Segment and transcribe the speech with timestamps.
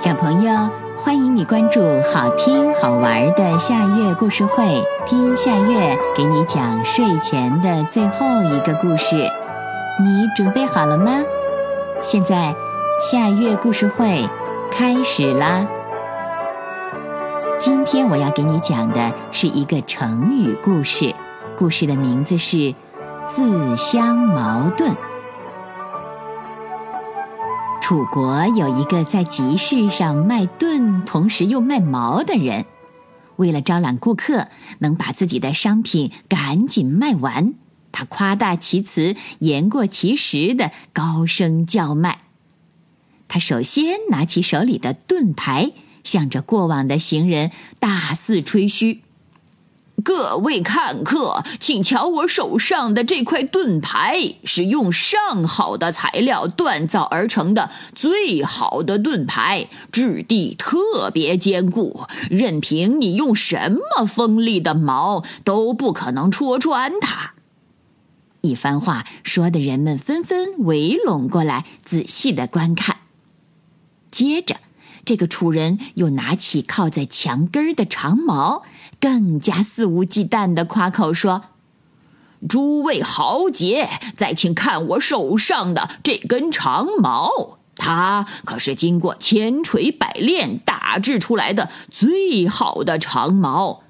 [0.00, 0.50] 小朋友
[0.96, 9.16] 欢迎你关注好听好玩的夏月故事会，听夏月给你讲睡前的最后一个故事。
[10.00, 11.22] 你准备好了吗？
[12.00, 12.54] 现在
[13.02, 14.26] 夏月故事会
[14.72, 15.66] 开始啦！
[17.58, 21.14] 今天我要给你讲的是一个成语故事，
[21.58, 22.74] 故事的名字是
[23.28, 24.96] “自相矛盾”。
[27.90, 32.64] 楚国有一个在集市上卖盾，同时又卖矛的人。
[33.34, 34.46] 为了招揽顾客，
[34.78, 37.54] 能把自己的商品赶紧卖完，
[37.90, 42.20] 他夸大其词、言过其实的高声叫卖。
[43.26, 45.72] 他首先拿起手里的盾牌，
[46.04, 47.50] 向着过往的行人
[47.80, 49.00] 大肆吹嘘。
[50.02, 67.34] 各位看客，请瞧我手上的这块盾牌，是用上好的材料锻造而成的最好的盾牌，质地特别坚固，任凭你用什么锋利的矛都不可能戳穿它。
[68.40, 72.96] 一番话说的人们纷纷围拢过来，仔细的观看。
[74.10, 74.56] 接着。
[75.04, 78.62] 这个楚人又拿起靠在墙根的长矛，
[79.00, 81.42] 更加肆无忌惮的夸口说
[82.48, 93.82] ：“诸位豪杰，再请看我手上的这根长矛，它可是经过千锤百炼打制出来的最好的长矛，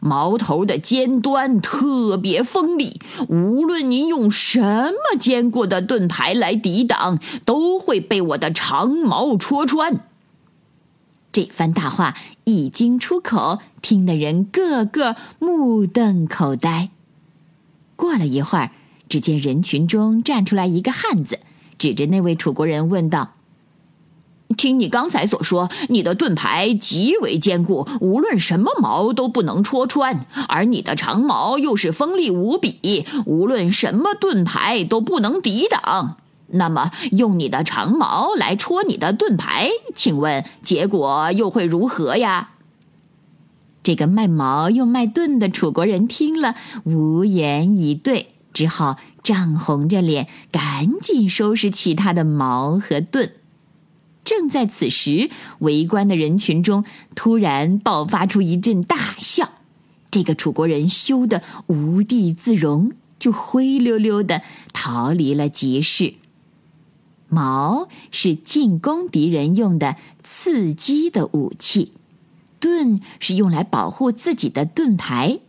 [0.00, 10.00] 矛头的尖端特别锋利，无论您用什么坚固的盾牌来抵挡，都会被我的长矛戳穿。”
[11.34, 16.90] 这番大话一经出口，听的人个个目瞪口呆。
[17.96, 18.70] 过了一会儿，
[19.08, 21.40] 只见人群中站出来一个汉子，
[21.76, 23.32] 指着那位楚国人问道
[24.56, 36.18] ：“听你刚才所说，你的盾牌极为坚固，无论什么矛都不能戳穿，而你的长矛又是锋利无比，无论什么盾牌都不能抵挡。”
[36.48, 42.50] 那么，用你的长矛来戳你的盾牌，请问结果又会如何呀？
[43.82, 53.32] 这个卖矛又卖盾的楚国人听了，无言以对，只好涨红着脸，赶紧收拾起他的矛和盾。
[54.22, 55.28] 正在此时，
[55.58, 56.84] 围观的人群中
[57.14, 59.50] 突然爆发出一阵大笑，
[60.10, 64.40] 这个楚国人羞得无地自容，就灰溜溜的
[64.72, 66.14] 逃离了集市。
[67.34, 71.92] 矛是进攻敌人用的刺击的武器，
[72.60, 75.40] 盾是用来保护自己的盾牌，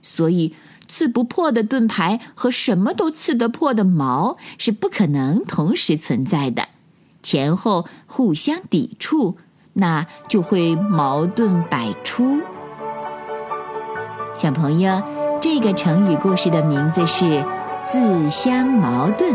[0.00, 0.54] 所以
[0.86, 6.68] 刺不破的盾牌和什么都刺得破的矛是不可能同时存在的，
[7.22, 9.36] 前后互相抵触，
[9.74, 12.40] 那就会矛盾百出。
[14.36, 15.02] 小朋友，
[15.40, 17.44] 这个成语故事的名字是
[17.86, 19.34] “自相矛盾”。